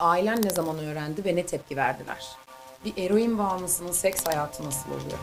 [0.00, 2.26] Ailen ne zaman öğrendi ve ne tepki verdiler?
[2.84, 5.18] Bir eroin bağımlısının seks hayatı nasıl oluyor?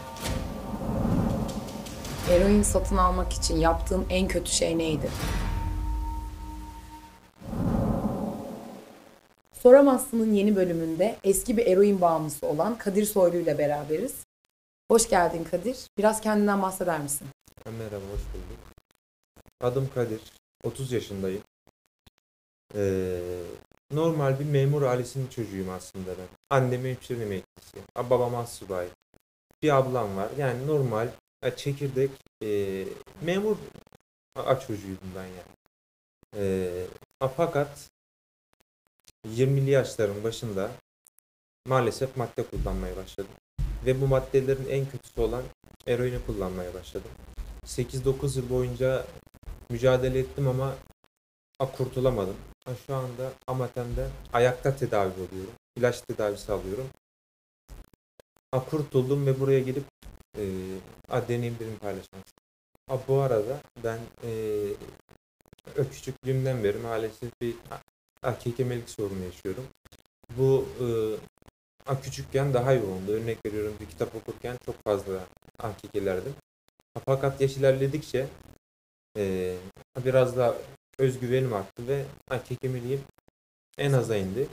[2.32, 5.10] Eroin satın almak için yaptığın en kötü şey neydi?
[9.54, 14.16] Soramazsın'ın yeni bölümünde eski bir eroin bağımlısı olan Kadir Soylu ile beraberiz.
[14.92, 15.78] Hoş geldin Kadir.
[15.98, 17.28] Biraz kendinden bahseder misin?
[17.66, 18.60] Merhaba, hoş bulduk.
[19.62, 20.22] Adım Kadir,
[20.64, 21.42] 30 yaşındayım.
[22.76, 23.20] Ee,
[23.92, 26.28] normal bir memur ailesinin çocuğuyum aslında ben.
[26.50, 27.78] Annem hemşire emeklisi,
[28.10, 28.88] babam asubay.
[29.62, 30.30] Bir ablam var.
[30.38, 31.10] Yani normal,
[31.56, 32.12] çekirdek,
[32.44, 32.84] e,
[33.22, 33.58] memur
[34.46, 35.58] a, çocuğuydum ben yani.
[36.36, 36.86] Ee,
[37.20, 37.90] a, fakat
[39.28, 40.72] 20'li yaşların başında
[41.68, 43.32] maalesef madde kullanmaya başladım.
[43.86, 45.44] Ve bu maddelerin en kötüsü olan
[45.88, 47.12] eroini kullanmaya başladım.
[47.66, 49.06] 8-9 yıl boyunca
[49.70, 50.76] mücadele ettim ama
[51.66, 52.36] kurtulamadım.
[52.88, 55.54] Şu anda Amatem'de ayakta tedavi oluyorum.
[55.76, 56.88] İlaç tedavisi alıyorum.
[58.70, 59.84] Kurtuldum ve buraya gelip
[60.38, 60.44] e,
[61.10, 63.04] a, deneyimlerimi paylaşmak istedim.
[63.08, 67.56] Bu arada ben e, küçüklüğümden beri maalesef bir
[68.24, 69.64] a, kekemelik sorunu yaşıyorum.
[70.38, 70.86] Bu e,
[72.02, 73.12] küçükken daha yoğundu.
[73.12, 75.20] Örnek veriyorum bir kitap okurken çok fazla
[75.60, 76.36] a, kekelerdim.
[77.06, 78.28] Fakat yaş ilerledikçe
[79.18, 79.58] eee,
[80.06, 80.56] biraz daha
[81.00, 83.02] özgüvenim arttı ve ha, kekemeliğim
[83.78, 84.48] en aza indi.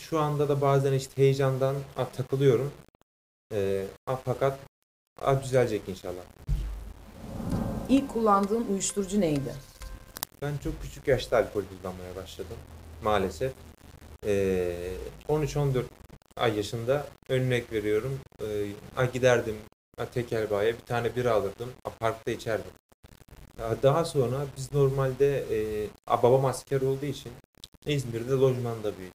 [0.00, 2.72] Şu anda da bazen işte heyecandan ha, takılıyorum.
[3.52, 4.58] Eee, ha, fakat
[5.20, 6.22] ha, düzelecek inşallah.
[7.88, 9.54] İlk kullandığın uyuşturucu neydi?
[10.42, 12.56] Ben çok küçük yaşta alkol kullanmaya başladım
[13.02, 13.52] maalesef.
[14.26, 14.92] Eee
[15.28, 15.84] 13-14
[16.36, 18.20] ay yaşında örnek veriyorum.
[18.42, 19.56] Eee, ha, giderdim
[19.98, 21.72] ha, tekel bayiye bir tane bira alırdım.
[21.84, 22.70] ha, parkta içerdim.
[23.60, 25.44] Ha, Daha sonra biz normalde
[26.06, 27.32] ha, babam asker olduğu için
[27.86, 29.14] İzmir'de lojmanda büyüdük.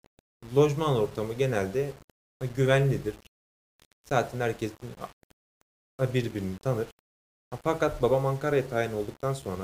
[0.56, 1.92] Lojman ortamı genelde
[2.56, 3.16] güvenlidir.
[4.10, 4.72] Zaten herkes
[6.14, 6.88] birbirini tanır.
[7.64, 9.64] Fakat babam Ankara'ya tayin olduktan sonra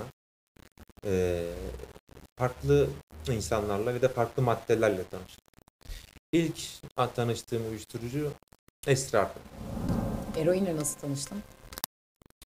[1.06, 1.54] eee,
[2.38, 2.90] farklı
[3.28, 5.46] insanlarla ve de farklı maddelerle tanıştım.
[6.32, 6.60] İlk
[7.16, 8.32] tanıştığım uyuşturucu
[8.88, 9.40] esrardı.
[10.38, 11.44] Eroinle nasıl tanıştın?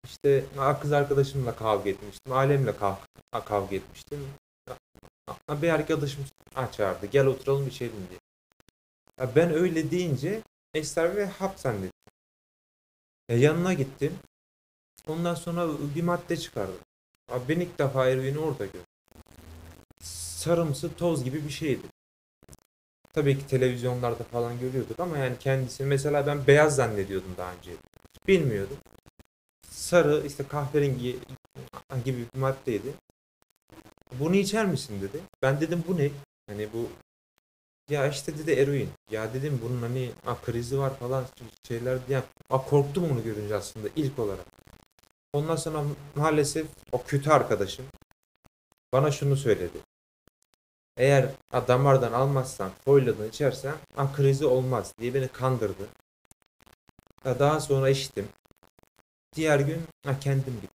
[0.05, 0.45] İşte
[0.81, 2.33] kız arkadaşımla kavga etmiştim.
[2.33, 4.29] Ailemle kav- kavga etmiştim.
[5.63, 6.25] Bir arkadaşım
[6.55, 7.07] a, çağırdı.
[7.07, 8.21] Gel oturalım içelim diye.
[9.37, 10.43] Ben öyle deyince
[10.75, 12.13] esrar ve hap zannettim.
[13.29, 14.19] Ya yanına gittim.
[15.07, 16.73] Ondan sonra bir madde çıkardı.
[17.29, 18.87] Abi ben ilk defa eroini orada gördüm.
[20.01, 21.87] Sarımsı toz gibi bir şeydi.
[23.13, 27.73] Tabii ki televizyonlarda falan görüyorduk ama yani kendisi mesela ben beyaz zannediyordum daha önce.
[28.29, 28.79] Bilmiyordum.
[29.72, 31.19] Sarı işte kahverengi
[32.05, 32.94] gibi bir maddeydi.
[34.12, 35.21] Bunu içer misin dedi.
[35.43, 36.10] Ben dedim bu ne?
[36.47, 36.88] Hani bu
[37.91, 38.91] ya işte dedi eroin.
[39.10, 41.25] Ya dedim bunun hani a, krizi var falan
[41.69, 41.99] şeyler.
[42.09, 44.47] Ya a, korktum onu görünce aslında ilk olarak.
[45.33, 45.84] Ondan sonra
[46.15, 47.87] maalesef o kötü arkadaşım
[48.93, 49.78] bana şunu söyledi.
[50.97, 55.89] Eğer a, damardan almazsan, foyladan içersen a, krizi olmaz diye beni kandırdı.
[57.25, 58.28] Ya, daha sonra içtim.
[59.37, 60.70] Diğer gün a, kendim gittim.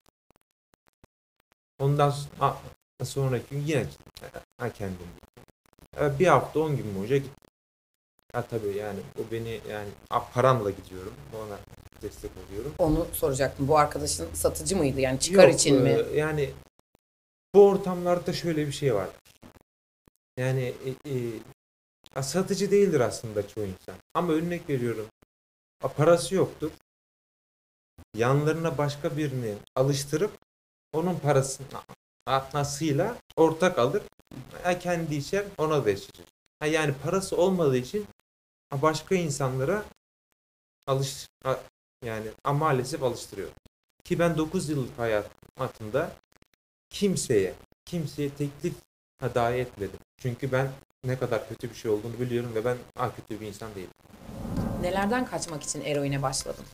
[1.80, 2.54] Ondan s- a,
[3.06, 3.86] sonraki gün yine
[4.60, 6.14] a, kendim gittim.
[6.20, 7.34] Bir hafta on gün boyunca gittim.
[8.34, 11.14] Ha tabii yani o beni yani a, paramla gidiyorum.
[11.36, 11.60] Ona
[12.02, 12.74] destek oluyorum.
[12.78, 13.68] Onu soracaktım.
[13.68, 15.00] Bu arkadaşın satıcı mıydı?
[15.02, 15.90] Yani çıkar Yok, için mi?
[15.90, 16.50] e, Yani
[17.56, 19.10] bu ortamlarda şöyle bir şey var.
[20.38, 20.74] Yani
[21.06, 21.12] e,
[22.16, 23.96] e, satıcı değildir aslında çoğu insan.
[24.14, 25.08] Ama örnek veriyorum.
[25.98, 26.72] Parası yoktur.
[28.18, 30.32] Yanlarına başka birini alıştırıp
[30.94, 31.68] onun parasını
[32.26, 34.04] atmasıyla ortak alır.
[34.64, 36.26] Ha, kendi içer ona da içirir.
[36.60, 38.06] Ha, yani parası olmadığı için
[38.72, 39.84] başka insanlara
[40.88, 41.28] alış
[42.06, 43.50] yani maalesef alıştırıyor.
[44.04, 46.12] Ki ben 9 yıllık hayatımda
[46.90, 47.54] kimseye,
[47.86, 48.74] kimseye teklif
[49.22, 50.00] dahi etmedim.
[50.18, 50.72] Çünkü ben
[51.04, 53.90] ne kadar kötü bir şey olduğunu biliyorum ve ben ha, kötü bir insan değilim.
[54.82, 56.66] Nelerden kaçmak için eroine başladın?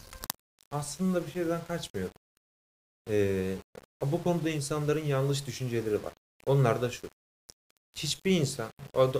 [0.74, 2.22] Aslında bir şeyden kaçmıyordum.
[3.10, 3.56] Ee,
[4.06, 6.14] bu konuda insanların yanlış düşünceleri var.
[6.46, 7.10] Onlar da şu.
[7.96, 9.12] Hiçbir insan o,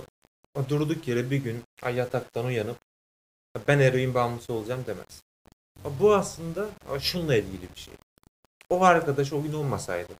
[0.54, 1.64] o durduk yere bir gün
[1.94, 2.76] yataktan uyanıp
[3.68, 5.22] ben eroin bağımlısı olacağım demez.
[6.00, 6.68] Bu aslında
[7.00, 7.94] şununla ilgili bir şey.
[8.70, 10.12] O arkadaş o gün olmasaydı,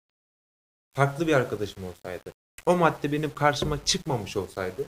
[0.93, 2.33] farklı bir arkadaşım olsaydı,
[2.67, 4.85] o madde benim karşıma çıkmamış olsaydı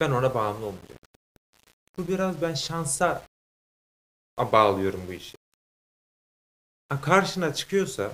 [0.00, 1.10] ben ona bağımlı olmayacaktım.
[1.98, 3.26] Bu biraz ben şansa
[4.38, 5.43] bağlıyorum bu işi.
[7.02, 8.12] Karşına çıkıyorsa,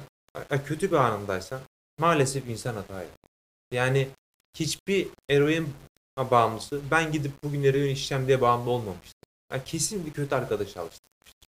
[0.64, 1.60] kötü bir anındaysan
[1.98, 3.30] maalesef insan hata yapar.
[3.70, 4.08] Yani
[4.54, 5.74] hiçbir eroin
[6.18, 6.80] bağımlısı.
[6.90, 9.20] Ben gidip bugün eroin içeceğim diye bağımlı olmamıştım.
[9.48, 11.50] Ha, kesin bir kötü arkadaş alıştırmıştım.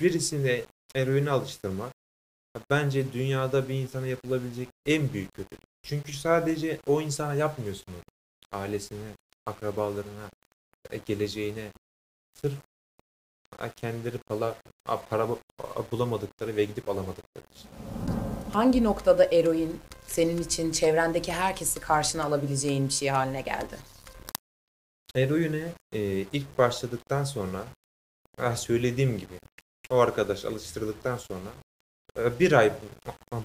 [0.00, 1.92] Birisini eroine alıştırmak
[2.70, 5.62] bence dünyada bir insana yapılabilecek en büyük kötülük.
[5.82, 7.94] Çünkü sadece o insana yapmıyorsun.
[8.52, 9.14] Ailesine,
[9.46, 10.30] akrabalarına,
[10.90, 11.72] e, geleceğine.
[12.40, 12.54] Sırf
[13.76, 14.54] kendileri para,
[15.10, 15.28] para
[15.92, 17.68] bulamadıkları ve gidip alamadıkları için.
[18.52, 23.78] Hangi noktada eroin senin için çevrendeki herkesi karşına alabileceğin bir şey haline geldi?
[25.14, 26.00] Eroine e,
[26.32, 27.64] ilk başladıktan sonra
[28.56, 29.38] söylediğim gibi
[29.90, 31.50] o arkadaş alıştırdıktan sonra
[32.16, 32.72] e, bir ay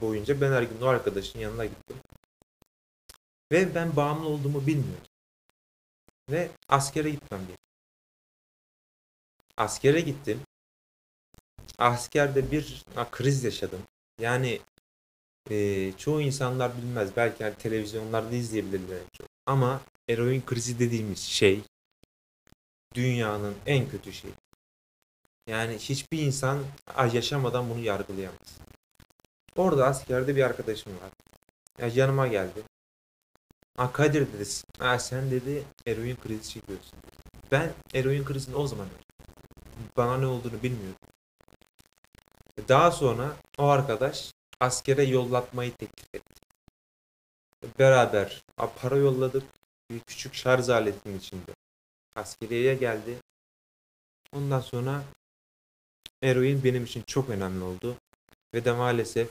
[0.02, 1.98] boyunca ben her gün o arkadaşın yanına gittim.
[3.52, 5.08] Ve ben bağımlı olduğumu bilmiyordum.
[6.30, 7.73] Ve askere gitmem gerekti.
[9.58, 10.42] Askere gittim.
[11.78, 13.82] Askerde bir kriz yaşadım.
[14.20, 14.60] Yani
[15.52, 17.10] e, çoğu insanlar bilmez.
[17.16, 19.00] Belki hani televizyonlarda izleyebilirler.
[19.46, 21.62] Ama eroin krizi dediğimiz şey
[22.96, 24.34] dünyanın en kötü şeyi.
[25.48, 26.64] Yani hiçbir insan
[27.14, 28.58] yaşamadan bunu yargılayamaz.
[29.56, 31.12] Orada askerde bir arkadaşım var.
[31.80, 32.64] Ya yanıma geldi.
[33.78, 34.50] Ha Kadir dedi.
[34.80, 37.00] Ha sen dedi eroin krizi çekiyorsun.
[37.52, 38.88] Ben eroin krizini o zaman
[39.98, 41.08] bana ne olduğunu bilmiyordum.
[42.68, 46.42] Daha sonra o arkadaş askere yollatmayı teklif etti.
[47.80, 48.44] Beraber
[48.76, 49.44] para yolladık.
[49.90, 51.52] Bir küçük şarj aletinin içinde.
[52.16, 53.18] Askeriyeye geldi.
[54.36, 55.04] Ondan sonra
[56.22, 57.96] eroin benim için çok önemli oldu.
[58.54, 59.30] Ve de maalesef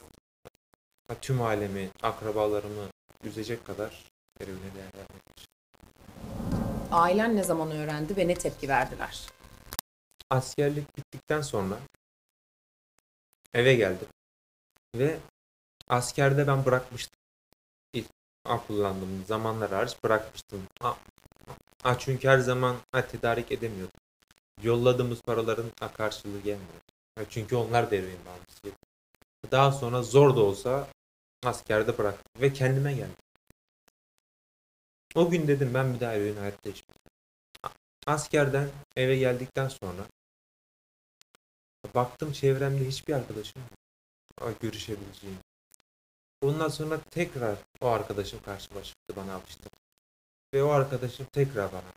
[1.20, 2.88] tüm alemi, akrabalarımı
[3.24, 4.04] üzecek kadar
[4.40, 5.22] eroine değer vermek
[6.90, 9.26] Ailen ne zaman öğrendi ve ne tepki verdiler?
[10.32, 11.78] Askerlik bittikten sonra
[13.54, 14.08] eve geldim.
[14.94, 15.18] Ve
[15.88, 17.18] askerde ben bırakmıştım.
[17.92, 18.06] İlk
[18.66, 20.62] kullandığım zamanlar hariç bırakmıştım.
[21.84, 24.00] A, çünkü her zaman a, tedarik edemiyordum.
[24.62, 26.80] Yolladığımız paraların karşılığı gelmiyor.
[27.16, 28.78] A, çünkü onlar da eroin bağımlısı.
[29.50, 30.88] Daha sonra zor da olsa
[31.44, 33.16] askerde bıraktım ve kendime geldim.
[35.14, 36.96] O gün dedim ben bir daha eroin hayatta içmem.
[38.06, 40.02] Askerden eve geldikten sonra
[41.94, 43.62] baktım çevremde hiçbir arkadaşım.
[44.60, 45.38] Görüşebileceğim.
[46.42, 49.70] Ondan sonra tekrar o arkadaşım karşıma çıktı bana alıştı.
[50.54, 51.92] Ve o arkadaşım tekrar bana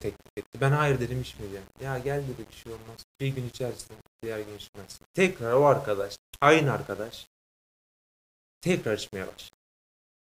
[0.00, 0.60] teklif etti.
[0.60, 1.66] Ben hayır dedim içmeyeceğim.
[1.80, 3.04] Ya gel dedi bir şey olmaz.
[3.20, 5.06] Bir gün içersin, diğer gün içmezsin.
[5.14, 7.26] Tekrar o arkadaş, aynı arkadaş
[8.60, 9.56] tekrar içmeye başladı.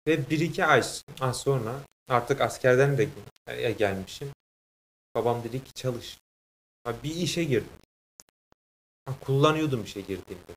[0.08, 0.84] Ve bir iki ay
[1.34, 1.76] sonra
[2.08, 3.10] artık askerden de
[3.72, 4.32] gelmişim.
[5.16, 6.18] Babam dedi ki çalış.
[7.04, 7.78] Bir işe girdim.
[9.22, 10.56] Kullanıyordum işe girdiğimde.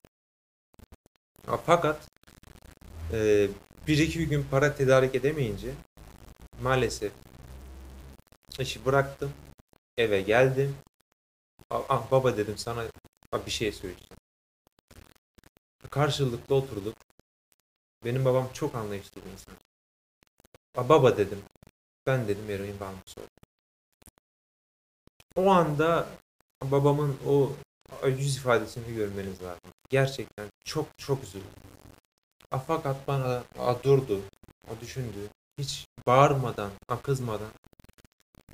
[1.67, 2.09] Fakat
[3.13, 3.49] e,
[3.87, 5.75] bir iki gün para tedarik edemeyince
[6.63, 7.13] maalesef
[8.59, 9.33] işi bıraktım.
[9.97, 10.77] Eve geldim.
[11.71, 12.85] Ah, baba dedim sana
[13.47, 14.17] bir şey söyleyeceğim.
[15.91, 16.97] Karşılıklı oturduk.
[18.05, 19.55] Benim babam çok anlayışlı bir insan.
[20.77, 21.43] A, baba dedim.
[22.07, 23.31] Ben dedim eroin bağımlısı oldum.
[25.37, 26.09] O anda
[26.63, 27.53] babamın o
[28.09, 29.71] yüz ifadesini görmeniz lazım.
[29.91, 31.47] Gerçekten çok çok üzüldüm.
[32.67, 34.21] Fakat bana a, durdu,
[34.69, 35.29] o düşündü.
[35.59, 37.51] Hiç bağırmadan, a, kızmadan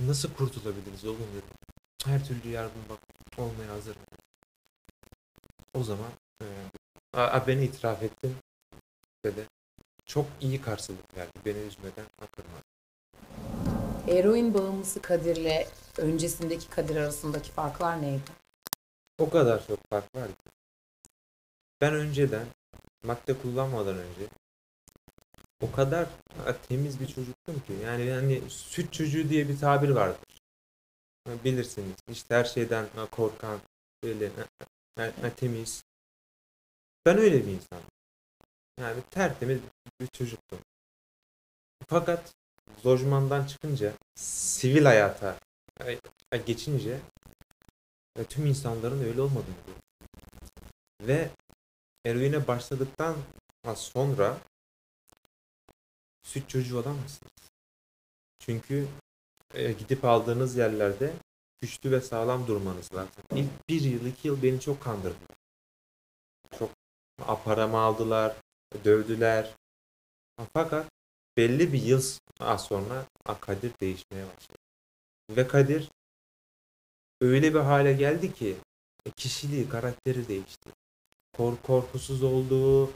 [0.01, 1.57] nasıl kurtulabiliriz oğlum dedim.
[2.05, 2.99] Her türlü yardım bak
[3.39, 4.03] olmaya hazırım.
[5.75, 6.11] O zaman
[6.43, 6.47] e,
[7.13, 8.37] a, ben itiraf ettim
[9.25, 9.45] de
[10.07, 11.33] çok iyi karşılık verdi.
[11.47, 12.65] Beni üzmeden akırmadı.
[14.09, 15.67] Eroin bağımlısı Kadir'le
[15.99, 18.48] öncesindeki Kadir arasındaki farklar neydi?
[19.19, 20.51] O kadar çok fark var ki.
[21.81, 22.47] Ben önceden
[23.03, 24.27] madde kullanmadan önce
[25.61, 26.09] o kadar
[26.69, 27.73] temiz bir çocuktum ki.
[27.85, 30.41] Yani yani süt çocuğu diye bir tabir vardır.
[31.45, 31.97] Bilirsiniz.
[32.09, 33.61] İşte her şeyden korkan,
[34.03, 34.31] böyle
[35.37, 35.85] temiz.
[37.07, 37.85] Ben öyle bir insanım.
[38.81, 39.61] Yani tertemiz
[40.01, 40.59] bir çocuktum.
[41.89, 42.35] Fakat
[42.87, 45.37] lojmandan çıkınca sivil hayata
[46.47, 47.01] geçince
[48.25, 49.83] tüm insanların öyle olmadığını gördüm.
[51.01, 51.31] Ve
[52.05, 53.17] eroine başladıktan
[53.75, 54.39] sonra
[56.23, 57.33] süt çocuğu olamazsınız.
[58.39, 58.89] Çünkü
[59.55, 61.13] e, gidip aldığınız yerlerde
[61.61, 63.23] güçlü ve sağlam durmanız lazım.
[63.35, 65.37] İlk bir yıl, iki yıl beni çok kandırdılar.
[66.59, 66.71] Çok
[67.45, 68.37] paramı aldılar,
[68.85, 69.55] dövdüler.
[70.53, 70.87] Fakat
[71.37, 72.03] belli bir yıl
[72.59, 73.07] sonra
[73.41, 74.59] Kadir değişmeye başladı.
[75.31, 75.91] Ve Kadir
[77.21, 78.57] öyle bir hale geldi ki
[79.07, 80.71] e, kişiliği, karakteri değişti.
[81.37, 82.91] Kork korkusuz oldu,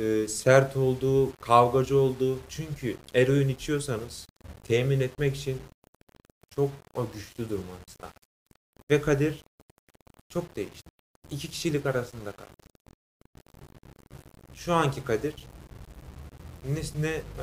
[0.00, 2.38] e, sert oldu, kavgacı oldu.
[2.48, 4.26] Çünkü eroin içiyorsanız
[4.64, 5.60] temin etmek için
[6.50, 8.22] çok o güçlü durmanız lazım.
[8.90, 9.44] Ve Kadir
[10.28, 10.90] çok değişti.
[11.30, 12.50] İki kişilik arasında kaldı.
[14.54, 15.34] Şu anki Kadir
[16.64, 16.80] ne,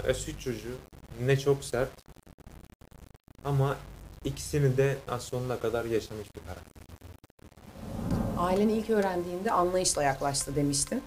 [0.05, 0.77] ne süt çocuğu
[1.21, 1.91] ne çok sert
[3.43, 3.77] ama
[4.25, 6.81] ikisini de az sonuna kadar yaşamış bir karakter.
[8.37, 11.03] Aileni ilk öğrendiğinde anlayışla yaklaştı demiştin.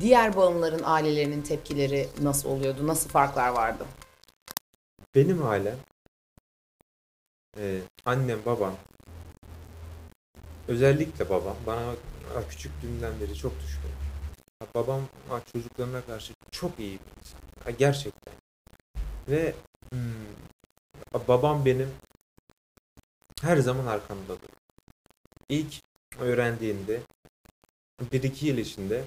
[0.00, 2.86] Diğer bağımların ailelerinin tepkileri nasıl oluyordu?
[2.86, 3.86] Nasıl farklar vardı?
[5.14, 5.76] Benim ailem
[7.58, 8.74] e, annem babam
[10.68, 11.94] özellikle babam bana
[12.48, 13.90] küçüklüğümden beri çok düşkün.
[14.74, 15.00] Babam
[15.52, 17.78] çocuklarına karşı çok iyi bir insan.
[17.78, 18.34] Gerçekten.
[19.28, 19.54] Ve
[19.92, 21.90] hmm, babam benim
[23.42, 24.50] her zaman arkamdadır.
[25.48, 25.82] İlk
[26.18, 27.00] öğrendiğinde
[28.12, 29.04] bir iki yıl içinde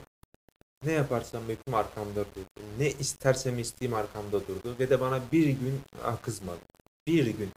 [0.83, 2.63] ne yaparsam yapayım arkamda durdu.
[2.77, 4.75] Ne istersem isteyeyim arkamda durdu.
[4.79, 5.81] Ve de bana bir gün
[6.21, 6.59] kızmadı.
[7.07, 7.49] Bir gün.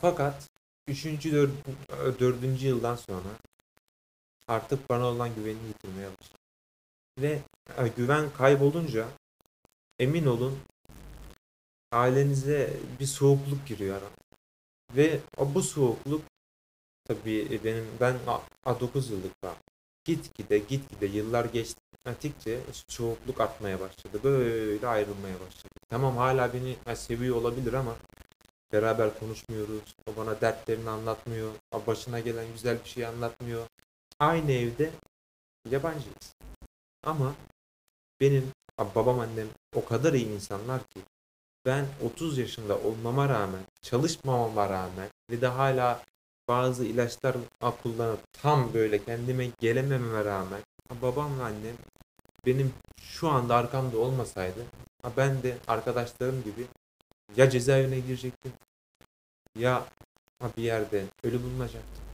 [0.00, 0.50] Fakat
[0.86, 1.48] üçüncü, dör,
[2.20, 3.28] dördüncü yıldan sonra
[4.48, 6.38] artık bana olan güvenini yitirmeye başladı.
[7.18, 7.42] Ve
[7.96, 9.08] güven kaybolunca
[9.98, 10.58] emin olun
[11.92, 14.00] ailenize bir soğukluk giriyor.
[14.96, 15.20] Ve
[15.54, 16.22] bu soğukluk
[17.04, 18.16] tabii benim ben
[18.80, 19.54] 9 yıllık var.
[20.04, 24.20] Gitgide gitgide yıllar geçtikçe soğukluk artmaya başladı.
[24.24, 25.74] Böyle ayrılmaya başladı.
[25.88, 27.96] Tamam hala beni seviyor olabilir ama
[28.72, 29.96] beraber konuşmuyoruz.
[30.06, 31.52] O bana dertlerini anlatmıyor.
[31.72, 33.66] O başına gelen güzel bir şey anlatmıyor.
[34.18, 34.90] Aynı evde
[35.70, 36.34] yabancıyız.
[37.02, 37.34] Ama
[38.20, 41.00] benim babam annem o kadar iyi insanlar ki
[41.66, 46.02] ben 30 yaşında olmama rağmen, çalışmamama rağmen ve de hala
[46.48, 47.36] bazı ilaçlar
[47.82, 50.60] kullanıp tam böyle kendime gelemememe rağmen
[51.02, 51.76] babam ve annem
[52.46, 54.66] benim şu anda arkamda olmasaydı
[55.16, 56.66] ben de arkadaşlarım gibi
[57.36, 58.52] ya cezaevine girecektim
[59.58, 59.84] ya
[60.56, 62.04] bir yerde ölü bulunacaktım.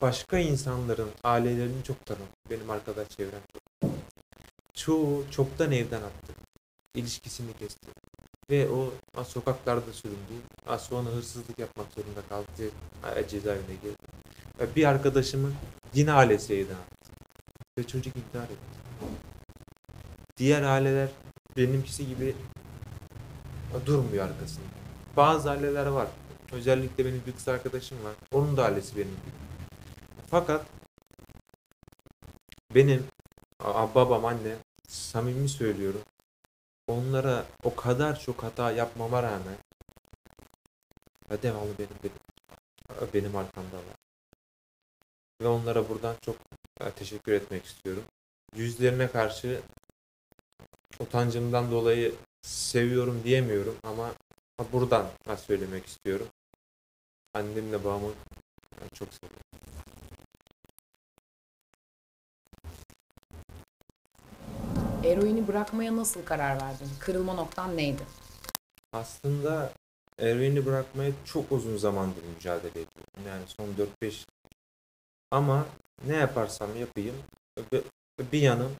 [0.00, 2.26] Başka insanların ailelerini çok tanım.
[2.50, 3.90] Benim arkadaş çevrem çok.
[4.74, 6.47] Çoğu çoktan evden attı.
[6.94, 7.86] İlişkisini kesti.
[8.50, 8.92] Ve o
[9.24, 10.34] sokaklarda süründü.
[10.66, 12.70] Az sonra hırsızlık yapmak zorunda kaldı.
[13.28, 13.96] Cezaevine girdi.
[14.76, 15.54] Bir arkadaşımın
[15.94, 17.12] yine ailesi evden attı.
[17.78, 18.78] Ve çocuk intihar etti.
[20.36, 21.08] Diğer aileler
[21.56, 22.36] benimkisi gibi
[23.86, 24.66] durmuyor arkasında.
[25.16, 26.08] Bazı aileler var.
[26.52, 28.12] Özellikle benim bir kız arkadaşım var.
[28.32, 29.36] Onun da ailesi benim gibi.
[30.30, 30.66] Fakat
[32.74, 33.06] benim
[33.94, 36.00] babam, annem samimi söylüyorum.
[36.88, 39.56] Onlara o kadar çok hata yapmama rağmen
[41.42, 43.96] devamlı benim benim, benim arkamdalar.
[45.40, 46.36] Ve onlara buradan çok
[46.96, 48.04] teşekkür etmek istiyorum.
[48.56, 49.60] Yüzlerine karşı
[51.00, 54.10] utancımdan dolayı seviyorum diyemiyorum ama
[54.72, 56.28] buradan söylemek istiyorum.
[57.34, 58.12] Annemle babamı
[58.94, 59.42] çok seviyorum.
[65.04, 66.88] Eroini bırakmaya nasıl karar verdin?
[66.98, 68.02] Kırılma noktan neydi?
[68.92, 69.72] Aslında
[70.18, 73.22] eroini bırakmaya çok uzun zamandır mücadele ediyorum.
[73.26, 74.26] Yani son 4-5
[75.30, 75.66] ama
[76.06, 77.14] ne yaparsam yapayım
[78.32, 78.72] bir yanım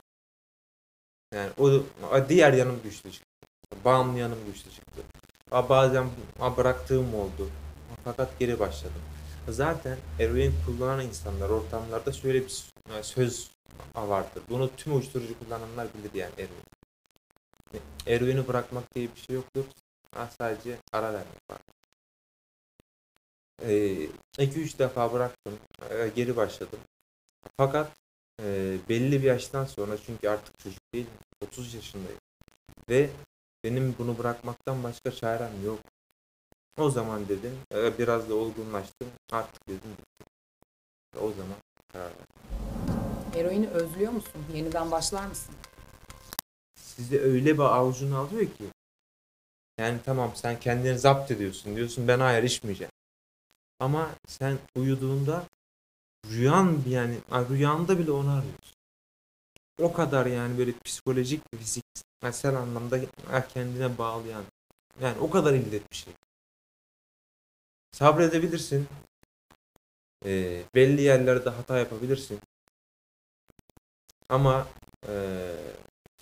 [1.35, 3.47] yani o diğer yanım güçlü çıktı.
[3.85, 5.03] Bağımlı yanım güçlü çıktı.
[5.51, 6.07] Bazen
[6.57, 7.51] bıraktığım oldu.
[8.05, 9.03] Fakat geri başladım.
[9.49, 12.65] Zaten eroin kullanan insanlar ortamlarda şöyle bir
[13.03, 13.51] söz
[13.95, 14.43] vardır.
[14.49, 16.63] Bunu tüm uyuşturucu kullananlar bilir yani eroin.
[18.07, 19.65] Eroini bırakmak diye bir şey yoktur.
[20.39, 21.61] Sadece ara vermek var.
[23.63, 25.59] 2-3 ee, defa bıraktım.
[25.91, 26.79] E, geri başladım.
[27.57, 27.93] Fakat
[28.43, 31.07] e, belli bir yaştan sonra çünkü artık çocuk değil
[31.43, 32.21] 30 yaşındayım.
[32.89, 33.11] Ve
[33.65, 35.81] benim bunu bırakmaktan başka çarem yok.
[36.77, 39.09] O zaman dedim e, biraz da olgunlaştım.
[39.33, 39.97] Artık dedim
[41.21, 41.57] O zaman
[41.93, 42.68] karar verdim.
[43.39, 44.45] Eroini özlüyor musun?
[44.55, 45.55] Yeniden başlar mısın?
[46.75, 48.65] Sizi öyle bir avucunu alıyor ki.
[49.79, 51.77] Yani tamam sen kendini zapt ediyorsun.
[51.77, 52.91] Diyorsun ben hayır içmeyeceğim.
[53.81, 55.45] Ama sen uyuduğunda
[56.31, 58.75] rüyan yani rüyanda bile onu arıyorsun.
[59.83, 63.01] O kadar yani böyle psikolojik fiziksel anlamda
[63.49, 64.45] kendine bağlayan
[65.01, 66.13] yani o kadar illet bir şey.
[67.93, 68.89] Sabredebilirsin.
[70.25, 72.41] E, belli yerlerde hata yapabilirsin.
[74.29, 74.67] Ama
[75.09, 75.15] e,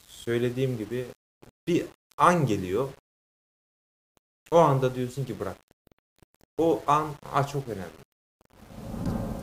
[0.08, 1.06] söylediğim gibi
[1.66, 1.86] bir
[2.18, 2.88] an geliyor.
[4.50, 5.56] O anda diyorsun ki bırak.
[6.58, 8.06] O an a, çok önemli.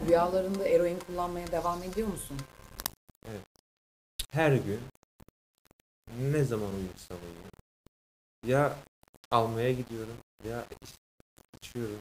[0.08, 2.38] Rüyalarında eroin kullanmaya devam ediyor musun?
[3.26, 3.42] Evet.
[4.32, 4.80] Her gün
[6.20, 7.52] ne zaman uyursam uyuyayım.
[8.46, 8.78] Ya
[9.32, 10.18] almaya gidiyorum
[10.50, 10.96] ya iç-
[11.62, 12.00] içiyorum.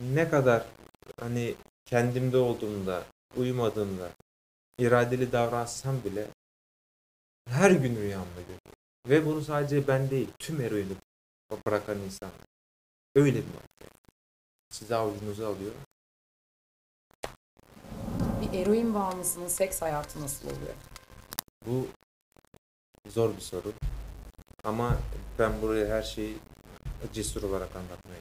[0.00, 0.66] Ne kadar
[1.20, 1.54] hani
[1.86, 3.04] kendimde olduğumda,
[3.36, 4.10] uyumadığımda
[4.78, 6.26] iradeli davransam bile
[7.48, 8.72] her gün rüyamda görüyorum.
[9.08, 10.94] Ve bunu sadece ben değil, tüm eroini
[11.66, 12.40] bırakan insanlar.
[13.14, 13.90] Öyle bir madde.
[14.70, 15.72] Sizi avucunuza alıyor.
[18.40, 20.74] Bir eroin bağımlısının seks hayatı nasıl oluyor?
[21.66, 21.86] Bu
[23.08, 23.72] zor bir soru.
[24.64, 24.98] Ama
[25.38, 26.38] ben buraya her şeyi
[27.12, 28.20] cesur olarak anlatmaya.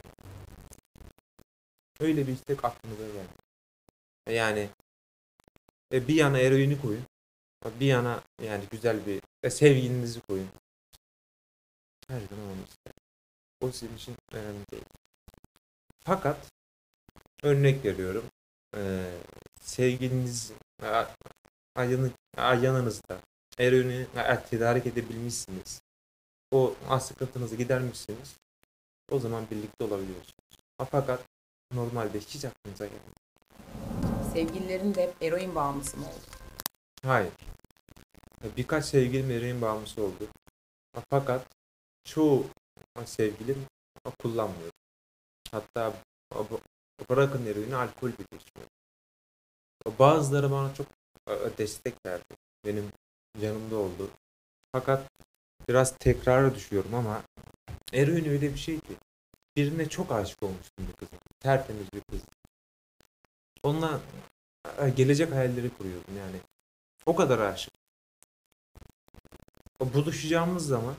[1.99, 3.33] Öyle bir istek aklımıza geldi.
[4.29, 4.69] Yani
[5.93, 7.03] e, bir yana eroini koyun.
[7.79, 10.49] Bir yana yani güzel bir e, sevgilinizi koyun.
[12.07, 12.93] Her zaman onu ister.
[13.61, 14.83] O sizin için önemli değil.
[16.05, 16.51] Fakat
[17.43, 18.25] örnek veriyorum.
[18.77, 19.11] E,
[19.61, 20.51] sevgiliniz
[20.83, 21.05] a-
[21.75, 23.21] ayını, a- yanınızda
[23.59, 24.07] eroini
[24.49, 25.81] tedarik edebilmişsiniz.
[26.51, 28.35] O sıkıntınızı gidermişsiniz.
[29.11, 30.57] O zaman birlikte olabiliyorsunuz.
[30.91, 31.23] Fakat
[31.73, 33.22] normalde hiç aklınıza gelmez.
[34.33, 36.25] Sevgililerin de hep eroin bağımlısı mı oldu?
[37.05, 37.33] Hayır.
[38.57, 40.27] Birkaç sevgilim eroin bağımlısı oldu.
[41.09, 41.47] Fakat
[42.03, 42.45] çoğu
[43.05, 43.65] sevgilim
[44.19, 44.71] kullanmıyor.
[45.51, 45.93] Hatta
[47.09, 48.69] bırakın eroini alkol bile içmiyor.
[49.99, 50.87] Bazıları bana çok
[51.57, 52.35] destek verdi.
[52.65, 52.91] Benim
[53.39, 54.09] yanımda oldu.
[54.71, 55.11] Fakat
[55.69, 57.23] biraz tekrara düşüyorum ama
[57.93, 58.95] eroin öyle bir şey ki
[59.55, 61.17] birine çok aşık olmuştum bir kıza.
[61.39, 62.21] Tertemiz bir kız.
[63.63, 64.01] Onunla
[64.77, 66.37] e, gelecek hayalleri kuruyordum yani.
[67.05, 67.73] O kadar aşık.
[69.79, 70.95] Buluşacağımız zaman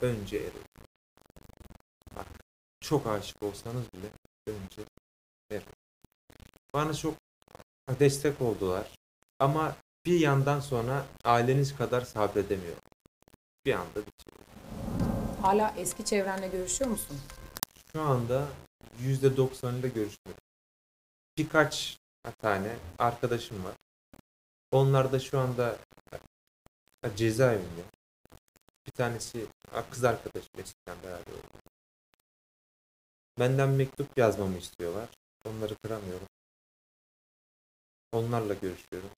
[0.00, 0.50] önce.
[2.16, 2.26] Bak,
[2.80, 4.06] çok aşık olsanız bile
[4.46, 4.82] önce
[5.50, 5.66] eroin.
[6.74, 7.14] Bana çok
[7.88, 8.90] destek oldular.
[9.38, 12.76] Ama bir yandan sonra aileniz kadar sabredemiyor.
[13.66, 14.36] Bir anda bitiyor.
[15.42, 17.20] Hala eski çevrenle görüşüyor musun?
[17.92, 18.46] Şu anda
[19.02, 20.49] %90'ıyla görüşmüyorum.
[21.40, 21.98] Birkaç
[22.38, 23.74] tane arkadaşım var.
[24.72, 25.78] Onlar da şu anda
[27.16, 27.82] cezaevinde.
[28.86, 29.46] Bir tanesi
[29.90, 31.58] kız arkadaşım eskiden beraber oldu.
[33.38, 35.08] Benden mektup yazmamı istiyorlar.
[35.44, 36.28] Onları kıramıyorum.
[38.12, 39.10] Onlarla görüşüyorum.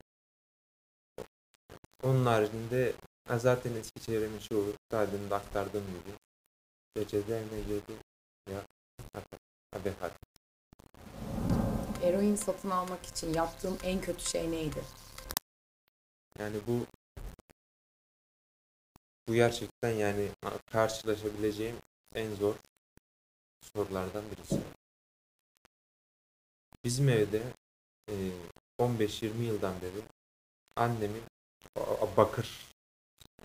[2.02, 2.94] Onun haricinde
[3.36, 6.16] zaten eski çevremin çoğu daha demin de aktardığım gibi
[6.96, 7.92] ya cezaevine girdi
[8.50, 8.66] ya
[9.12, 9.22] ha,
[9.84, 10.31] vefat.
[12.02, 14.84] Eroin satın almak için yaptığım en kötü şey neydi?
[16.38, 16.86] Yani bu
[19.28, 20.28] bu gerçekten yani
[20.72, 21.76] karşılaşabileceğim
[22.14, 22.54] en zor
[23.74, 24.60] sorulardan birisi.
[26.84, 27.42] Bizim evde
[28.10, 28.14] e,
[28.78, 30.02] 15-20 yıldan beri
[30.76, 31.22] annemin
[32.16, 32.66] bakır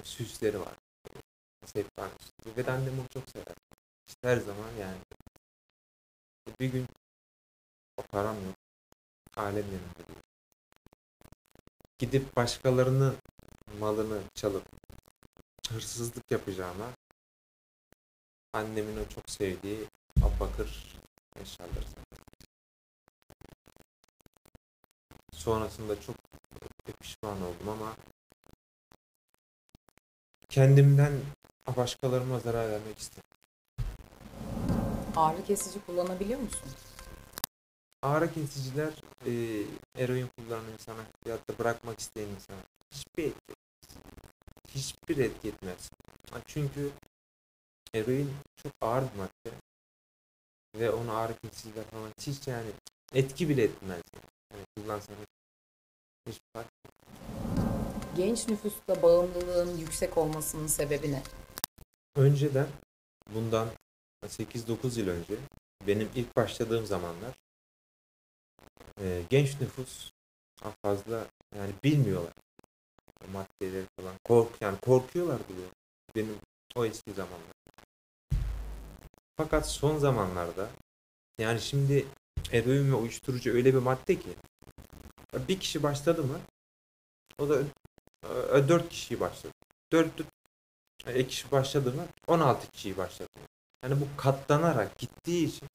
[0.03, 0.73] süsleri var.
[1.65, 1.87] Süsleri.
[2.57, 3.55] Ve annem onu çok sever.
[4.07, 4.97] İşte her zaman yani.
[6.59, 6.87] Bir gün
[8.03, 8.55] param yok.
[9.36, 10.19] Alem yanımda değil.
[11.99, 13.15] Gidip başkalarının
[13.79, 14.63] malını çalıp
[15.69, 16.86] hırsızlık yapacağıma
[18.53, 19.88] annemin o çok sevdiği
[20.39, 20.97] bakır
[21.41, 21.86] eşyaları.
[25.31, 26.15] Sonrasında çok
[27.01, 27.95] pişman oldum ama
[30.49, 31.21] kendimden
[31.77, 33.23] başkalarıma zarar vermek istedim.
[35.15, 36.69] Ağrı kesici kullanabiliyor musun?
[38.01, 38.93] Ağrı kesiciler
[39.25, 39.31] e,
[40.03, 42.57] eroin kullanan insana ya da bırakmak isteyen insana
[42.91, 43.53] hiçbir etki.
[44.67, 45.89] Hiçbir etki etmez.
[46.45, 46.91] Çünkü
[47.93, 49.57] eroin çok ağır bir madde
[50.75, 52.69] ve onu ağrı kesiciler falan hiç yani
[53.13, 54.01] etki bile etmez.
[54.53, 55.27] Yani kullansanız
[56.27, 56.67] hiç fark
[58.17, 61.23] Genç nüfusta bağımlılığın yüksek olmasının sebebi ne?
[62.15, 62.67] Önceden
[63.33, 63.69] bundan
[64.23, 65.36] 8-9 yıl önce
[65.88, 67.46] benim ilk başladığım zamanlar
[69.01, 70.12] e, genç nüfus
[70.63, 72.33] çok fazla yani bilmiyorlar
[73.31, 75.65] maddeleri falan kork yani korkuyorlar bile
[76.15, 76.39] benim
[76.75, 77.57] o eski zamanlar.
[79.38, 80.69] Fakat son zamanlarda
[81.39, 82.05] yani şimdi
[82.51, 84.29] eroin ve uyuşturucu öyle bir madde ki
[85.47, 86.39] bir kişi başladı mı
[87.39, 87.62] o da
[88.23, 89.53] e, dört kişiyi başladı.
[89.91, 90.12] Dört
[91.05, 93.29] e, kişi başladı mı 16 kişiyi başladı.
[93.83, 95.67] Yani bu katlanarak gittiği için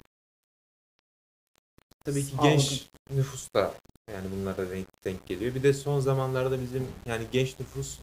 [2.04, 3.74] tabii ki genç nüfus da
[4.12, 5.54] yani bunlara denk, denk geliyor.
[5.54, 7.98] Bir de son zamanlarda bizim yani genç nüfus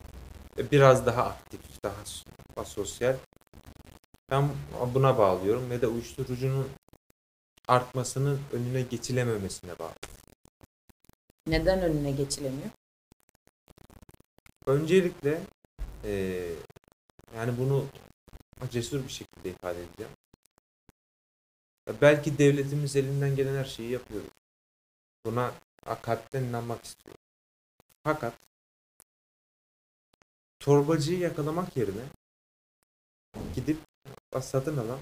[0.58, 3.16] e, biraz daha aktif, daha s- daha sosyal.
[4.32, 4.50] Ben
[4.94, 6.68] buna bağlıyorum ve de uyuşturucunun
[7.68, 9.94] artmasının önüne geçilememesine bağlı.
[11.48, 12.70] Neden önüne geçilemiyor?
[14.66, 15.42] Öncelikle
[16.04, 16.50] eee,
[17.36, 17.86] yani bunu
[18.72, 20.12] cesur bir şekilde ifade edeceğim.
[22.02, 24.22] Belki devletimiz elinden gelen her şeyi yapıyor.
[25.26, 25.54] Buna
[26.02, 27.22] kalpten inanmak istiyorum.
[28.04, 28.34] Fakat
[30.60, 32.04] torbacıyı yakalamak yerine
[33.56, 33.78] gidip
[34.42, 35.00] satın alan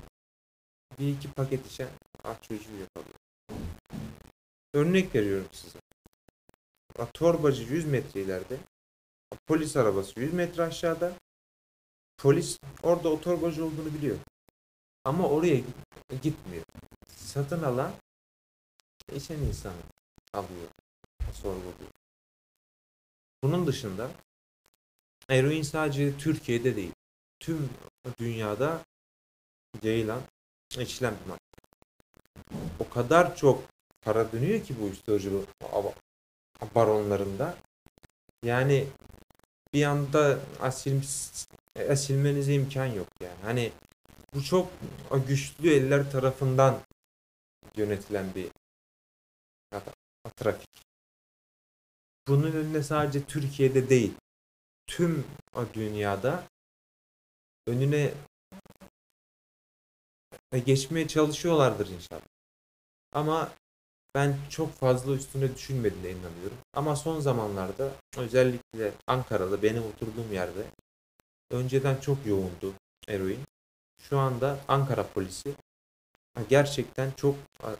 [0.99, 1.89] bir iki paket içen
[2.23, 3.15] aç çocuğu yakalıyor.
[4.73, 5.79] Örnek veriyorum size.
[7.13, 8.57] Torbacı 100 metre ileride.
[9.47, 11.13] Polis arabası 100 metre aşağıda.
[12.17, 14.17] Polis orada o torbacı olduğunu biliyor.
[15.07, 15.61] Ama oraya
[16.21, 16.63] gitmiyor.
[17.15, 17.91] Satın alan
[19.15, 19.73] içen insanı
[20.33, 20.69] alıyor.
[21.33, 21.91] Sorguluyor.
[23.43, 24.11] Bunun dışında
[25.29, 26.91] eroin sadece Türkiye'de değil.
[27.39, 27.69] Tüm
[28.19, 28.81] dünyada
[29.83, 30.21] yayılan,
[30.79, 31.41] içilen bir madde.
[32.79, 33.63] O kadar çok
[34.01, 35.45] para dönüyor ki bu uyuşturucu
[36.75, 37.57] baronlarında.
[38.43, 38.87] Yani
[39.73, 41.01] bir anda asil,
[41.89, 43.41] asilmenize imkan yok yani.
[43.43, 43.71] Hani
[44.33, 44.71] bu çok
[45.27, 46.81] güçlü eller tarafından
[47.75, 48.49] yönetilen bir
[50.35, 50.69] trafik.
[52.27, 54.13] Bunun önüne sadece Türkiye'de değil,
[54.87, 55.25] tüm
[55.73, 56.43] dünyada
[57.67, 58.13] önüne
[60.65, 62.21] geçmeye çalışıyorlardır inşallah.
[63.11, 63.51] Ama
[64.15, 66.57] ben çok fazla üstüne düşünmediğine inanıyorum.
[66.73, 70.65] Ama son zamanlarda özellikle Ankara'da benim oturduğum yerde
[71.51, 72.73] önceden çok yoğundu
[73.07, 73.46] eroin.
[74.09, 75.55] Şu anda Ankara polisi
[76.49, 77.35] gerçekten çok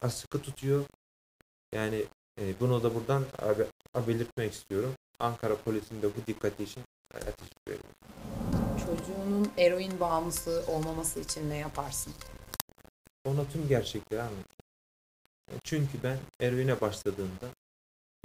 [0.09, 0.85] sıkı tutuyor.
[1.73, 2.05] Yani
[2.41, 3.25] e, bunu da buradan
[4.07, 4.93] belirtmek istiyorum.
[5.19, 7.95] Ankara polisinin de bu dikkati için teşekkür ederim.
[8.85, 12.13] Çocuğunun eroin bağımlısı olmaması için ne yaparsın?
[13.25, 14.65] Ona tüm gerçekleri anlatırım.
[15.63, 17.47] Çünkü ben eroine başladığımda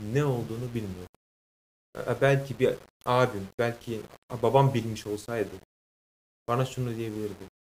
[0.00, 1.08] ne olduğunu bilmiyorum.
[2.20, 4.00] Belki bir abim, belki
[4.42, 5.54] babam bilmiş olsaydı
[6.48, 7.51] bana şunu diyebilirdi.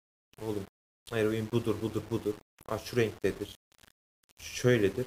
[0.42, 0.64] Oğlum
[1.12, 2.34] eroin budur, budur, budur.
[2.68, 3.56] Aa, şu renktedir.
[4.40, 5.06] Şöyledir.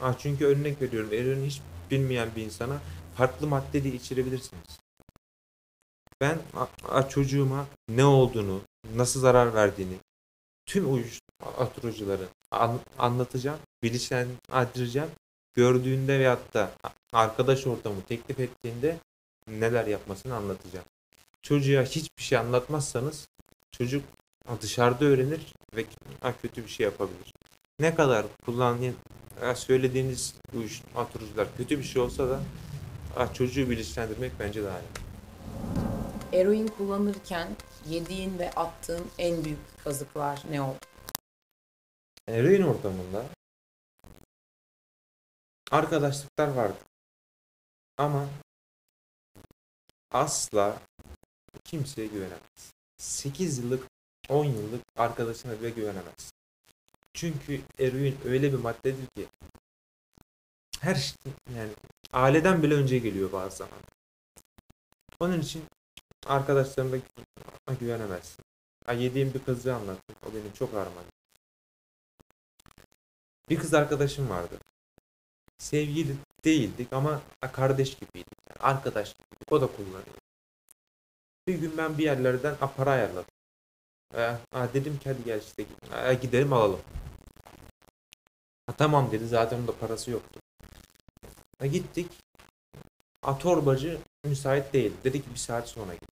[0.00, 1.12] Aa, çünkü örnek veriyorum.
[1.12, 2.80] Eroin hiç bilmeyen bir insana
[3.16, 4.78] farklı madde de içirebilirsiniz.
[6.20, 8.60] Ben a, a, çocuğuma ne olduğunu,
[8.94, 9.96] nasıl zarar verdiğini,
[10.66, 15.10] tüm uyuşturucuları an, anlatacağım, bilinçlendireceğim.
[15.54, 16.70] Gördüğünde veyahut da
[17.12, 18.98] arkadaş ortamı teklif ettiğinde
[19.48, 20.86] neler yapmasını anlatacağım.
[21.42, 23.28] Çocuğa hiçbir şey anlatmazsanız
[23.72, 24.04] çocuk
[24.60, 25.84] dışarıda öğrenir ve
[26.42, 27.34] kötü bir şey yapabilir.
[27.80, 28.96] Ne kadar kullandığın,
[29.54, 32.40] söylediğiniz uyuşturucular kötü bir şey olsa da
[33.34, 35.06] çocuğu bilinçlendirmek bence daha iyi.
[36.32, 37.48] Eroin kullanırken
[37.88, 40.78] yediğin ve attığın en büyük kazıklar ne oldu?
[42.28, 43.24] Eroin ortamında
[45.70, 46.78] arkadaşlıklar vardı.
[47.98, 48.28] Ama
[50.10, 50.78] asla
[51.64, 52.72] kimseye güvenemez.
[52.98, 53.95] 8 yıllık
[54.28, 56.32] 10 yıllık arkadaşına bile güvenemez.
[57.14, 59.26] Çünkü eroin öyle bir maddedir ki
[60.80, 61.70] her şey yani
[62.12, 63.78] aileden bile önce geliyor bazı zaman.
[65.20, 65.64] Onun için
[66.26, 66.96] arkadaşlarına
[67.80, 68.44] güvenemezsin.
[68.86, 70.16] Ha, yediğim bir kızı anlattım.
[70.30, 71.00] O benim çok ağrıma.
[73.48, 74.58] Bir kız arkadaşım vardı.
[75.58, 78.38] Sevgili değildik ama kardeş gibiydik.
[78.50, 79.52] Yani arkadaş gibiydik.
[79.52, 80.16] O da kullanıyor.
[81.46, 83.35] Bir gün ben bir yerlerden para ayarladım.
[84.14, 84.36] Ee,
[84.74, 85.66] dedim ki hadi gel işte
[86.04, 86.80] e, gidelim alalım.
[88.66, 90.40] Ha, tamam dedi zaten onda parası yoktu.
[91.58, 92.10] Ha, gittik.
[93.22, 94.92] A, torbacı müsait değil.
[95.04, 96.10] Dedi ki bir saat sonra git.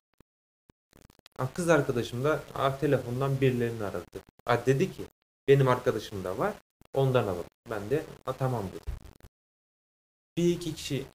[1.38, 4.20] Ha, kız arkadaşım da a, telefondan birilerini aradı.
[4.44, 5.04] Ha, dedi ki
[5.48, 6.54] benim arkadaşım da var.
[6.94, 7.44] Ondan alalım.
[7.70, 8.94] Ben de a, tamam dedim.
[10.36, 11.06] Bir iki kişi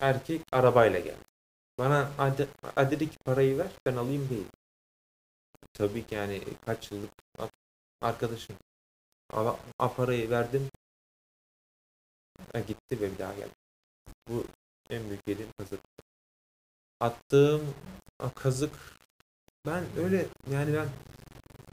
[0.00, 1.24] erkek arabayla geldi.
[1.78, 2.10] Bana
[2.76, 4.46] a, dedi ki parayı ver ben alayım değil.
[5.74, 7.10] Tabii ki yani kaç yıllık
[8.00, 8.56] arkadaşım.
[9.32, 10.70] A, a parayı verdim.
[12.52, 13.54] Ha, gitti ve bir daha geldi.
[14.28, 14.46] Bu
[14.90, 15.80] en büyük yediğim kazık.
[17.00, 17.74] Attığım
[18.34, 18.72] kazık
[19.66, 20.88] ben öyle yani ben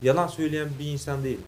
[0.01, 1.47] yalan söyleyen bir insan değilim.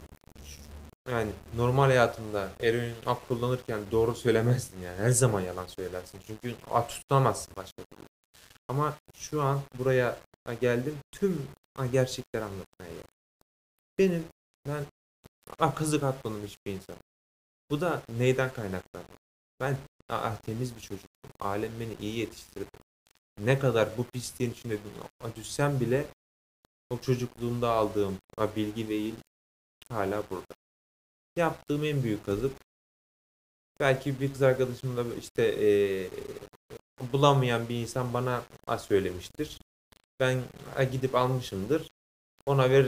[1.10, 2.94] Yani normal hayatımda eroin
[3.28, 4.98] kullanırken doğru söylemezsin yani.
[4.98, 6.20] Her zaman yalan söylersin.
[6.26, 6.54] Çünkü
[6.88, 8.06] tutamazsın başka türlü.
[8.68, 10.18] Ama şu an buraya
[10.60, 10.98] geldim.
[11.12, 11.48] Tüm
[11.92, 13.06] gerçekleri anlatmaya geldim.
[13.98, 14.24] Benim
[14.66, 14.84] ben
[15.74, 16.96] kazık atmadım hiçbir insan.
[17.70, 19.18] Bu da neyden kaynaklanıyor?
[19.60, 19.76] Ben
[20.08, 21.30] ah, temiz bir çocuktum.
[21.40, 22.78] Alem beni iyi yetiştirdi.
[23.38, 24.78] Ne kadar bu pisliğin içinde
[25.36, 26.06] düşsem bile
[26.90, 28.18] o çocukluğumda aldığım
[28.56, 29.14] bilgi ve il
[29.88, 30.54] hala burada.
[31.36, 32.52] Yaptığım en büyük kazık
[33.80, 35.68] belki bir kız arkadaşımla işte e,
[37.12, 38.42] bulamayan bir insan bana
[38.78, 39.58] söylemiştir.
[40.22, 40.42] Ben
[40.92, 41.88] gidip almışımdır.
[42.46, 42.86] Ona ver,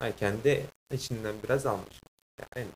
[0.00, 2.00] Ha, kendi içinden biraz almış.
[2.56, 2.68] Yani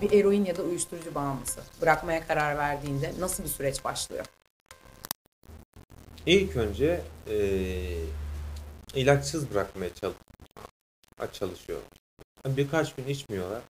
[0.00, 4.26] Bir eroin ya da uyuşturucu bağımlısı bırakmaya karar verdiğinde nasıl bir süreç başlıyor?
[6.26, 8.04] İlk önce eee
[8.94, 10.16] ilaçsız bırakmaya çalış
[11.32, 11.80] çalışıyor.
[12.46, 13.62] Birkaç gün içmiyorlar.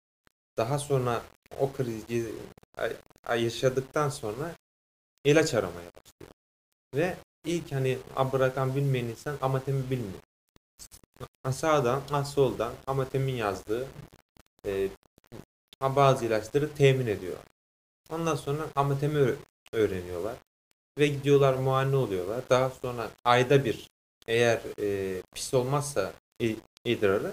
[0.57, 1.23] Daha sonra
[1.59, 2.35] o krizi
[3.37, 4.55] yaşadıktan sonra
[5.25, 6.33] ilaç aramaya başlıyor.
[6.95, 7.99] Ve ilk hani
[8.33, 10.21] bırakan bilmeyen insan amatemi bilmiyor.
[11.53, 13.89] Sağdan, ha soldan amatemin yazdığı
[14.67, 14.89] e,
[15.81, 17.37] bazı ilaçları temin ediyor.
[18.11, 19.35] Ondan sonra amatemi
[19.73, 20.37] öğreniyorlar.
[20.99, 22.43] Ve gidiyorlar muayene oluyorlar.
[22.51, 23.91] Daha sonra ayda bir
[24.29, 26.13] eğer e, pis olmazsa
[26.85, 27.33] idrarı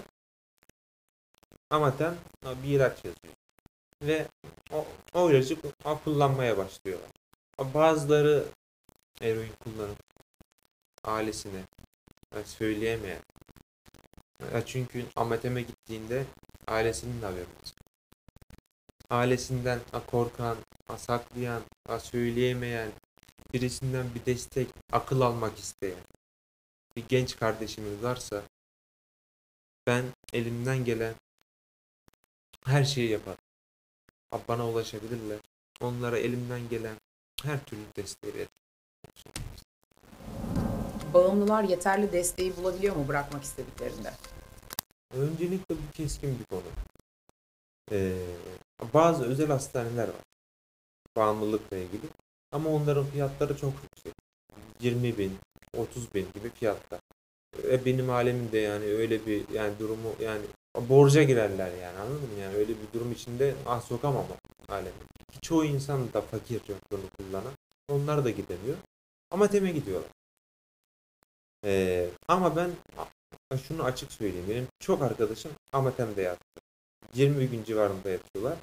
[1.70, 2.16] amatem
[2.62, 3.34] bir ilaç yazıyor.
[4.02, 4.26] Ve
[4.72, 5.56] o, o ilacı
[6.04, 7.10] kullanmaya başlıyorlar.
[7.74, 8.44] Bazıları
[9.20, 9.98] eroin kullanıp
[11.04, 11.62] ailesine
[12.44, 13.22] söyleyemeyen
[14.66, 16.24] çünkü amateme gittiğinde
[16.66, 17.78] ailesinin haberi olacak.
[19.10, 20.56] Ailesinden korkan,
[20.96, 21.62] saklayan,
[22.00, 22.92] söyleyemeyen,
[23.54, 26.04] birisinden bir destek, akıl almak isteyen
[26.96, 28.42] bir genç kardeşimiz varsa
[29.86, 31.14] ben elimden gelen
[32.64, 33.38] her şeyi yaparım.
[34.48, 35.38] Bana ulaşabilirler.
[35.80, 36.96] Onlara elimden gelen
[37.42, 38.48] her türlü desteği veririm.
[41.14, 44.12] Bağımlılar yeterli desteği bulabiliyor mu bırakmak istediklerinde?
[45.14, 46.62] Öncelikle bu keskin bir konu.
[47.92, 48.26] Ee,
[48.94, 50.24] bazı özel hastaneler var.
[51.16, 52.06] Bağımlılıkla ilgili.
[52.52, 54.14] Ama onların fiyatları çok yüksek.
[54.80, 55.38] 20 bin,
[55.76, 57.00] 30 bin gibi fiyatlar.
[57.70, 60.42] E benim alemimde yani öyle bir yani durumu yani
[60.88, 62.40] borca girerler yani anladın mı?
[62.40, 64.26] Yani öyle bir durum içinde ah sokamam
[64.68, 64.92] alemi.
[65.42, 66.60] Çoğu insan da fakir
[66.92, 67.52] bunu kullanan.
[67.88, 68.76] Onlar da gidemiyor.
[69.30, 70.10] Ama teme gidiyorlar.
[71.64, 72.70] Ee, ama ben
[73.56, 74.46] şunu açık söyleyeyim.
[74.48, 76.60] Benim çok arkadaşım Amatem'de yattı.
[77.14, 78.58] 20 gün civarında yatıyorlar.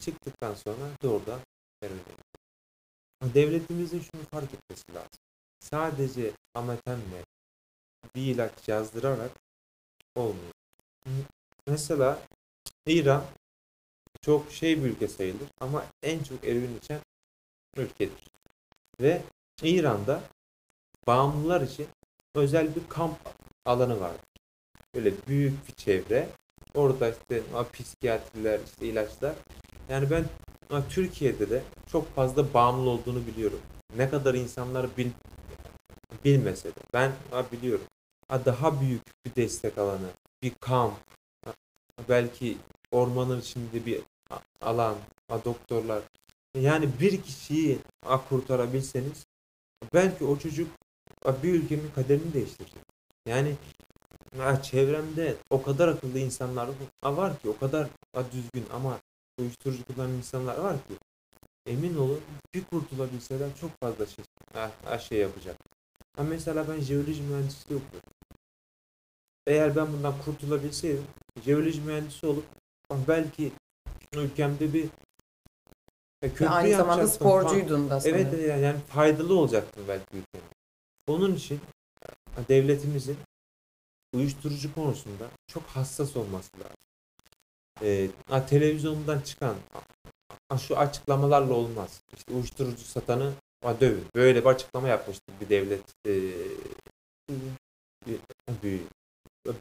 [0.00, 1.40] Çıktıktan sonra doğrudan
[1.80, 1.98] teröre
[3.22, 5.18] Devletimizin şunu fark etmesi lazım.
[5.60, 7.24] Sadece Amatem'le
[8.14, 9.30] bir ilaç yazdırarak
[10.14, 10.52] olmuyor.
[11.66, 12.22] Mesela
[12.86, 13.24] İran
[14.22, 17.00] çok şey bir ülke sayılır ama en çok eroin içen
[17.76, 18.29] ülkedir.
[19.00, 19.22] Ve
[19.62, 20.20] İran'da
[21.06, 21.86] bağımlılar için
[22.34, 23.18] özel bir kamp
[23.64, 24.12] alanı var.
[24.94, 26.28] Böyle büyük bir çevre.
[26.74, 29.34] Orada işte psikiyatriler, işte ilaçlar.
[29.88, 30.24] Yani ben
[30.88, 33.60] Türkiye'de de çok fazla bağımlı olduğunu biliyorum.
[33.96, 35.10] Ne kadar insanlar bil,
[36.24, 36.80] bilmese de.
[36.92, 37.12] Ben
[37.52, 37.84] biliyorum.
[38.30, 40.08] Daha büyük bir destek alanı,
[40.42, 40.94] bir kamp,
[42.08, 42.56] belki
[42.90, 44.02] ormanın içinde bir
[44.60, 44.96] alan,
[45.44, 46.02] doktorlar.
[46.54, 47.78] Yani bir kişiyi
[48.28, 49.26] kurtarabilseniz
[49.94, 50.68] belki o çocuk
[51.42, 52.82] bir ülkenin kaderini değiştirecek.
[53.26, 53.56] Yani
[54.62, 56.68] çevremde o kadar akıllı insanlar
[57.04, 57.88] var ki, o kadar
[58.32, 59.00] düzgün ama
[59.38, 60.94] uyuşturucu kullanan insanlar var ki
[61.66, 62.20] emin olun
[62.54, 64.24] bir kurtulabilseler çok fazla şey,
[65.08, 65.56] şey yapacak.
[66.16, 68.10] Ha mesela ben jeoloji mühendisliği okuyorum.
[69.46, 71.06] Eğer ben bundan kurtulabilseydim
[71.44, 72.44] jeoloji mühendisi olup
[73.08, 73.52] belki
[74.14, 74.88] ülkemde bir
[76.28, 78.18] köprü Ve aynı zamanda sporcuydun da sanırım.
[78.20, 80.44] Evet yani, yani faydalı olacaktım belki ülkeme.
[81.06, 81.60] Onun için
[82.48, 83.16] devletimizin
[84.14, 86.76] uyuşturucu konusunda çok hassas olması lazım.
[87.82, 88.10] Ee,
[88.46, 89.56] televizyondan çıkan
[90.58, 92.00] şu açıklamalarla olmaz.
[92.16, 93.32] İşte uyuşturucu satanı
[93.80, 94.04] dövün.
[94.14, 96.12] Böyle bir açıklama yapmıştı bir devlet e,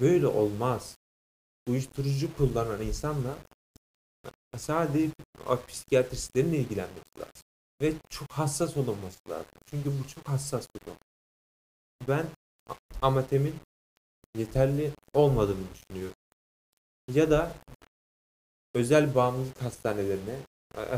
[0.01, 0.97] böyle olmaz.
[1.67, 3.37] Uyuşturucu kullanan insanla
[4.57, 5.13] sadece
[5.67, 7.43] psikiyatristlerin ilgilenmesi lazım.
[7.81, 9.51] Ve çok hassas olunması lazım.
[9.65, 10.97] Çünkü bu çok hassas bir konu.
[12.07, 12.25] Ben
[13.01, 13.55] amatemin
[14.37, 16.15] yeterli olmadığını düşünüyorum.
[17.13, 17.53] Ya da
[18.73, 20.35] özel bağımlılık hastanelerine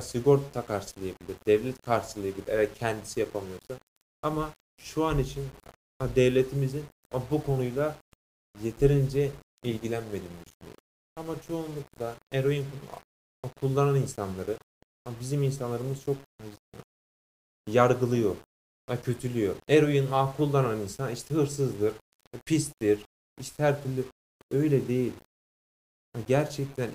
[0.02, 3.76] sigorta karşılayabilir, devlet karşılayabilir eğer kendisi yapamıyorsa.
[4.22, 5.48] Ama şu an için
[6.16, 6.86] devletimizin
[7.32, 7.96] bu konuyla
[8.64, 9.32] yeterince
[9.64, 10.84] ilgilenmediğini düşünüyorum.
[11.16, 12.66] Ama çoğunlukla eroin
[13.49, 14.58] kullanan insanları
[15.19, 16.17] bizim insanlarımız çok
[17.67, 18.36] yargılıyor,
[19.04, 19.56] kötülüyor.
[19.69, 21.93] Eroin kullanan insan işte hırsızdır,
[22.45, 23.06] pistir,
[23.39, 24.06] işte her türlü
[24.51, 25.13] öyle değil.
[26.27, 26.91] Gerçekten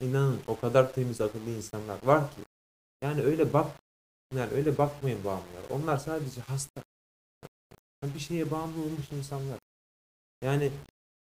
[0.00, 2.40] inanın o kadar temiz akıllı insanlar var ki
[3.02, 3.66] yani öyle bak
[4.34, 5.62] yani öyle bakmayın bağımlılar.
[5.70, 6.82] Onlar sadece hasta.
[8.02, 9.58] Bir şeye bağımlı olmuş insanlar.
[10.42, 10.72] Yani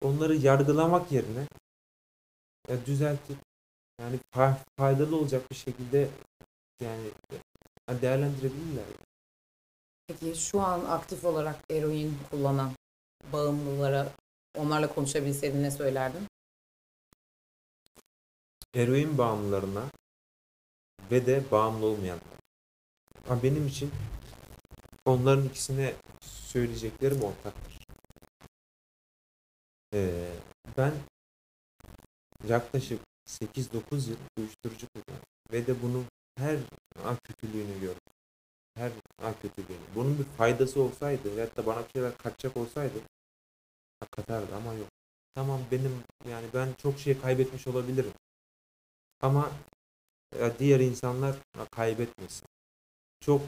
[0.01, 1.47] onları yargılamak yerine
[2.69, 3.37] ya düzeltip
[3.99, 4.19] yani
[4.77, 6.09] faydalı olacak bir şekilde
[6.81, 7.09] yani
[8.01, 8.85] değerlendirebilirler.
[10.07, 12.71] Peki şu an aktif olarak eroin kullanan
[13.33, 14.11] bağımlılara
[14.57, 16.27] onlarla konuşabilseydin ne söylerdin?
[18.75, 19.83] Eroin bağımlılarına
[21.11, 22.35] ve de bağımlı olmayanlara.
[23.29, 23.91] Ama benim için
[25.05, 27.87] onların ikisine söyleyeceklerim ortaktır.
[29.93, 30.31] Ee,
[30.77, 30.93] ben
[32.47, 35.27] yaklaşık 8-9 yıl uyuşturucu kullandım.
[35.51, 36.05] Ve de bunun
[36.37, 36.57] her
[37.03, 38.13] a kötülüğünü gördüm.
[38.75, 38.91] Her
[39.23, 39.85] a kötülüğünü.
[39.95, 42.99] Bunun bir faydası olsaydı veyahut da bana bir şeyler kaçacak olsaydı
[44.11, 44.87] katardı ama yok.
[45.35, 48.13] Tamam benim yani ben çok şey kaybetmiş olabilirim.
[49.21, 49.51] Ama
[50.39, 51.35] ya diğer insanlar
[51.71, 52.47] kaybetmesin.
[53.21, 53.41] Çok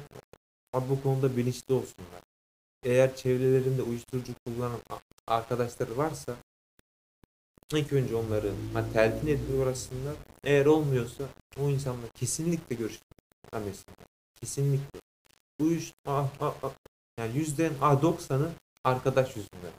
[0.73, 2.21] bu konuda bilinçli olsunlar.
[2.83, 4.79] Eğer çevrelerinde uyuşturucu kullanan
[5.27, 6.35] arkadaşları varsa
[7.73, 10.15] ilk önce onları ha, telkin etmeye uğraşsınlar.
[10.43, 11.23] Eğer olmuyorsa
[11.59, 13.75] o insanla kesinlikle görüşmesinler.
[14.41, 14.99] Kesinlikle.
[15.59, 16.71] Bu iş ah, ah, ah,
[17.19, 18.51] yani yüzden ah, 90'ı
[18.83, 19.71] arkadaş yüzünden.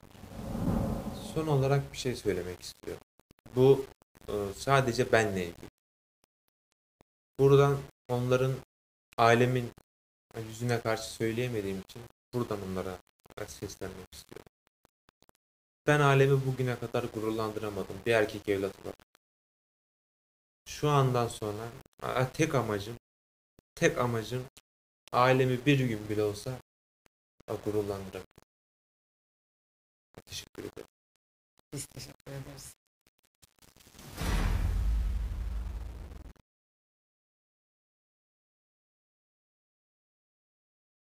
[1.33, 3.03] Son olarak bir şey söylemek istiyorum.
[3.55, 3.85] Bu
[4.27, 5.69] e, sadece benle ilgili.
[7.39, 7.77] Buradan
[8.09, 8.53] onların
[9.17, 9.69] ailemin
[10.47, 12.01] yüzüne karşı söyleyemediğim için
[12.33, 12.97] buradan onlara
[13.47, 14.48] seslenmek istiyorum.
[15.89, 19.07] Ben ailemi bugüne kadar gururlandıramadım bir erkek evlat olarak.
[20.65, 21.69] Şu andan sonra
[22.33, 22.95] tek amacım
[23.75, 24.45] tek amacım
[25.11, 26.59] ailemi bir gün bile olsa
[27.47, 28.27] a, gururlandırabilmek.
[30.25, 30.89] Teşekkür ederim.
[31.73, 32.75] Biz teşekkür ederiz.